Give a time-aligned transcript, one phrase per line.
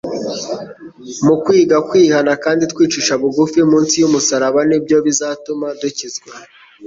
[1.25, 6.31] Mu kwiga kwihana kandi twicisha bugufi munsi y'umusaraba ni byo bizatuma dukizwa.